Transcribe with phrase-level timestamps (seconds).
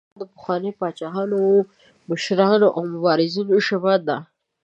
[0.03, 1.41] پښتو د افغانستان د پخوانیو پاچاهانو،
[2.09, 4.17] مشرانو او مبارزینو ژبه ده.